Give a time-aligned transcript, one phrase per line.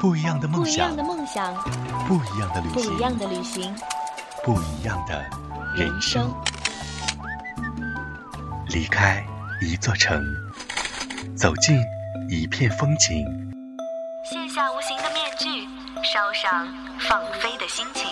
[0.00, 1.54] 不一样的梦想，不一样的梦想，
[2.08, 3.76] 不一样的旅行，不一样的旅行，
[4.42, 5.22] 不一样的
[5.76, 6.32] 人生。
[8.68, 9.22] 离开
[9.60, 10.24] 一座城，
[11.36, 11.78] 走进
[12.30, 13.22] 一片风景，
[14.24, 15.68] 卸下无形的面具，
[16.02, 16.66] 烧上
[17.00, 18.08] 放飞的心情。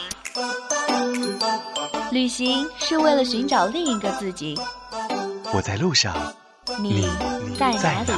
[2.13, 4.61] 旅行是为了寻找另一个自己。
[5.55, 6.15] 我在路上，
[6.83, 7.09] 你
[7.59, 8.13] 在哪里？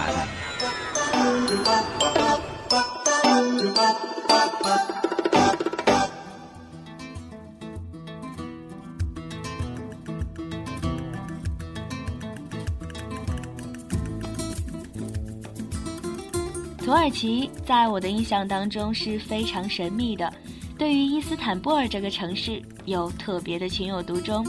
[16.79, 20.33] 土耳其在我的印象当中是非常神秘的，
[20.77, 24.45] 对于伊斯坦布尔这个城市有特别的情有独钟。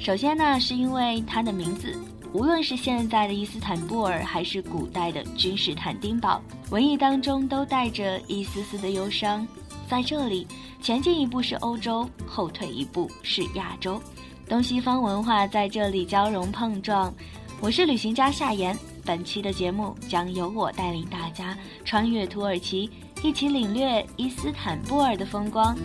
[0.00, 1.94] 首先呢，是因为它的名字，
[2.32, 6.40] 无论是现在的伊斯坦布尔，还是古代的君士坦丁堡，
[6.70, 9.46] 文艺当中都带着一丝丝的忧伤。
[9.86, 10.46] 在这里，
[10.80, 14.00] 前进一步是欧洲，后退一步是亚洲，
[14.48, 17.12] 东西方文化在这里交融碰撞。
[17.60, 18.76] 我是旅行家夏言。
[19.04, 22.88] 本期的节目将由我带领大家穿越土耳其，
[23.22, 25.76] 一起领略伊斯坦布尔的风光。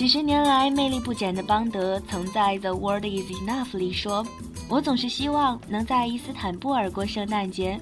[0.00, 4.26] 几十年来魅力不减的邦德曾在《The World Is Enough》里说
[4.66, 7.78] ：“我总是希望能在伊斯坦布尔过圣诞节，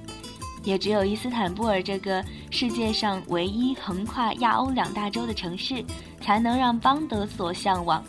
[0.64, 5.84] 也只有伊斯坦布尔这个世界上唯一横跨亚欧两大洲的城市，
[6.20, 8.02] 才能让邦德所向往，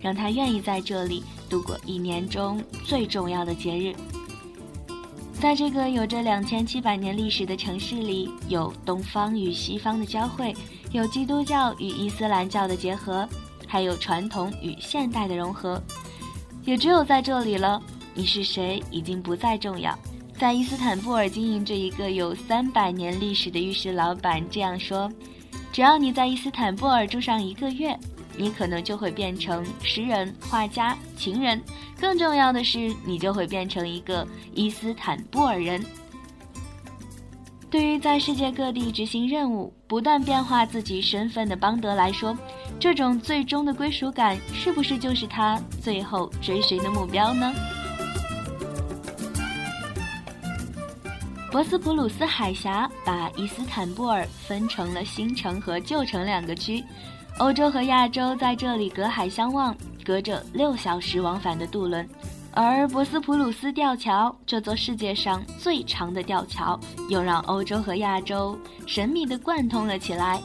[0.00, 3.92] 让他愿意在这里。”度过一年中最重要的节日，
[5.40, 10.54] 在这个有着两千七百年历史的城市里，有东方与西方的交汇，
[10.92, 13.28] 有基督教与伊斯兰教的结合，
[13.66, 15.82] 还有传统与现代的融合。
[16.64, 17.80] 也只有在这里了，
[18.14, 19.96] 你是谁已经不再重要。
[20.38, 25.10] 在伊斯坦布尔经营着一个有三百年历史的浴室老板这样说
[25.72, 27.98] ：“只要你在伊斯坦布尔住上一个月。”
[28.38, 31.58] 你可能就会变成诗人、画家、情人，
[31.98, 35.82] 更重要的是，你就会变成一个伊斯坦布尔人。
[37.68, 42.36] 对于在世界各地执行任务、不断变化自己身份的邦德来说，
[42.78, 47.52] 这种最终的归属感，是不是就是他最后追寻的目标呢？
[51.50, 56.84] 博斯普鲁斯海峡把伊斯坦布尔分成了新城和旧城两个区。
[57.38, 62.08] 欧洲和亚洲在这里隔海相望，隔着六小时往返的渡轮，
[62.56, 66.80] 而博斯普鲁斯吊桥这座世界上最长的吊桥，
[67.10, 70.40] 又让欧洲和亚洲神秘地贯通了起来。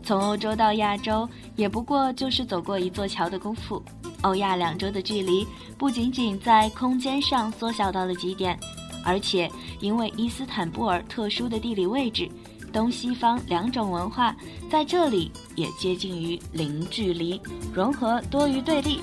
[0.00, 3.82] 从欧洲到亚洲，也不过就是走过一座桥的功夫。
[4.22, 5.44] 欧亚两洲的距离
[5.76, 8.56] 不仅仅在空间上缩小到了极点，
[9.04, 9.50] 而且
[9.80, 12.30] 因为伊斯坦布尔特殊的地理位置。
[12.72, 14.36] 东西方两种文化
[14.70, 17.40] 在这里也接近于零距离，
[17.74, 19.00] 融合多于对立。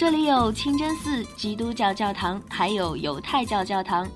[0.00, 4.08] 这里有清真寺、基督教教堂，还有犹太教教堂。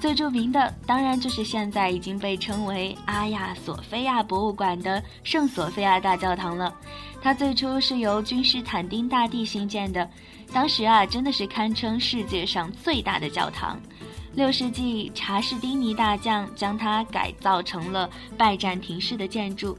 [0.00, 6.72] 最著名的当然就是现在已经被称为阿亚索菲亚博物馆的圣索菲亚大教堂了。
[7.20, 10.08] 它最初是由君士坦丁大帝兴建的，
[10.52, 13.80] 当时啊真的是堪称世界上最大的教堂。
[14.34, 19.76] 六世纪，查士丁尼大将将它改造成了拜占庭式的建筑，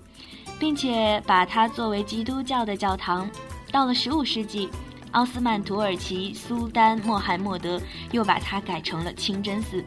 [0.60, 3.26] 并且把它作为基督教的教堂。
[3.72, 4.70] 到了十五世纪，
[5.14, 7.82] 奥斯曼土耳其苏丹穆罕默德
[8.12, 9.84] 又把它改成了清真寺。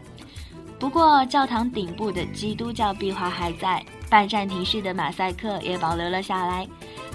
[0.79, 6.69] 不过，教堂顶部的基督教壁画还在，拜占庭式的马赛克也保留了下来。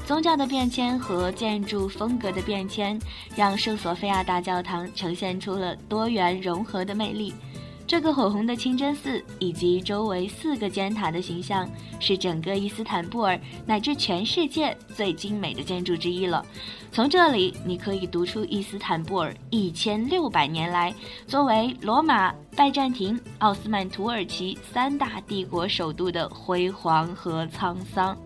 [0.05, 2.99] 宗教的变迁和建筑风格的变迁，
[3.35, 7.33] 让圣索菲亚大教堂呈现出了多元融合的魅力。
[7.91, 11.69] 这个火红的清真寺以及周围四个尖塔的形象，
[11.99, 16.41] 是整个伊斯坦布尔乃至全世界最精美的建筑之一了。
[16.89, 20.95] 从这里，你可以读出伊斯坦布尔一千六百年来
[21.27, 28.17] 作为罗马、拜占庭、奥斯曼土耳其三大帝国首都的辉煌和沧桑。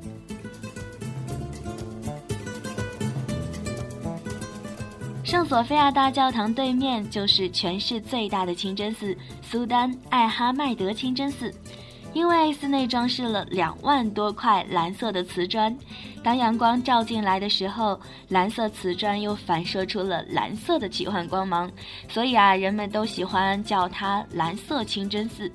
[5.36, 11.54] 圣索菲亚大教堂对面就是全市最大的清真寺——苏丹艾哈迈德清真寺。
[12.14, 15.78] 因为寺内装饰了两万多块蓝色的瓷砖，
[16.25, 18.00] 当阳光照进来的时候，
[18.30, 21.72] 蓝色瓷砖又反射出了蓝色的奇幻光芒，
[22.10, 25.51] 所以啊，人们都喜欢叫它“蓝色清真寺”。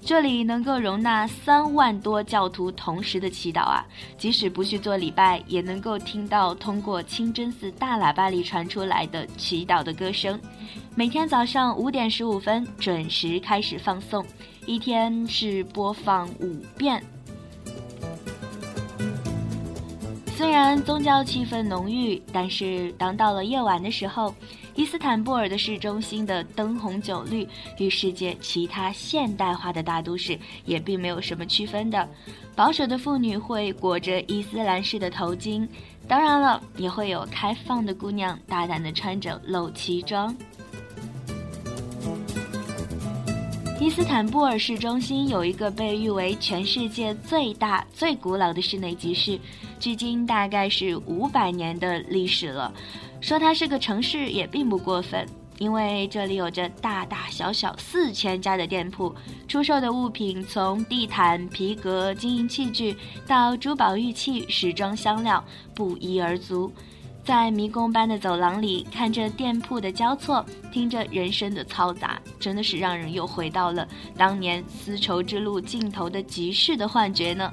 [0.00, 3.84] 这里能够容纳三万多教徒同时的祈祷啊！
[4.16, 10.40] 即使不去做礼拜，也能够听到通过清真寺大喇叭里传出来的祈祷的歌声。
[10.94, 14.24] 每天早上五点十五分准时开始放送，
[14.66, 17.02] 一天是播放五遍。
[20.36, 24.34] 虽然宗教气氛浓郁，但是当到了夜晚的时候。
[24.74, 27.46] 伊斯坦布尔的市中心的灯红酒绿，
[27.78, 32.08] 与世界其他现代化的大都市也并没有什么区分的。
[32.56, 35.68] 保守的妇女会裹着伊斯兰式的头巾，
[36.08, 40.34] 当然了，也会有开放的姑娘大胆地穿着露脐装。
[43.78, 49.38] 伊斯坦布尔市中心有一个被誉为全世界最大、最古老的室内集市，
[49.82, 52.72] 距今大概是五百年的历史了。
[53.20, 55.26] 说它是个城市也并不过分，
[55.58, 59.12] 因为这里有着大大小小四千家的店铺，
[59.48, 62.96] 出售的物品从地毯、皮革、金银器具
[63.26, 65.44] 到珠宝玉器、时装香料，
[65.74, 66.72] 不一而足。
[67.24, 73.86] 在迷宫般的走廊里，看着店铺的交错，听着人声的嘈杂，真的是让人又回到了
[74.16, 77.52] 当年丝绸之路尽头的集市的幻觉呢。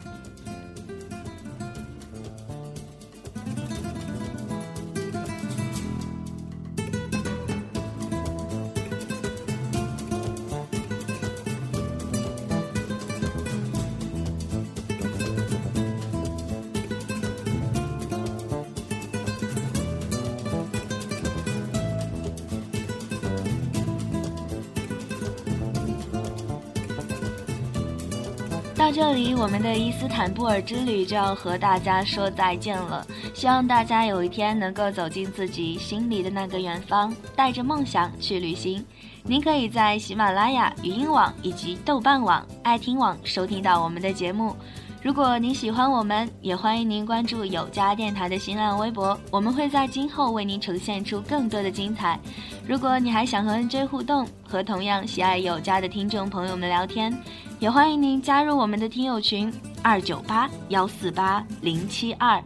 [28.79, 33.05] 到这里，我们的伊斯坦布尔之旅就要和大家说再见了。
[33.33, 38.83] 希望大家有一天能够走进自己心里的那个远方，带着梦想去旅行。
[39.21, 44.55] 您可以在喜马拉雅、语音网以及豆瓣网、爱听网收听到我们的节目。
[45.01, 52.19] 如果您喜欢我们，也欢迎您关注有家电台的新浪微博，我们会在今后为您呈现出更多的精彩。
[52.67, 57.17] 如果你还想和 NJ 互动，和同样喜爱有家的听众朋友们聊天，
[57.59, 59.51] 也欢迎您加入我们的听友群
[59.81, 62.43] 二九八幺四八零七二。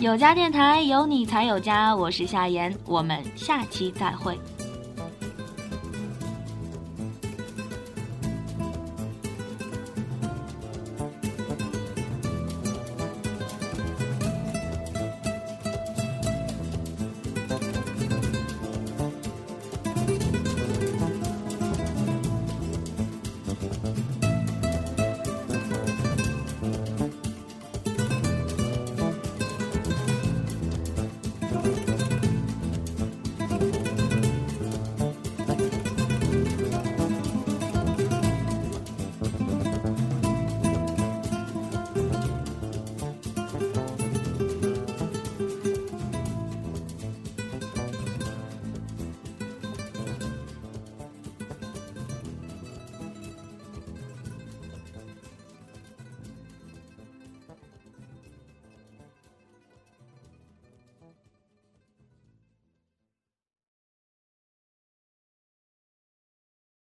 [0.00, 4.36] 有家电台有你才有家，我是夏言，我们下期再会。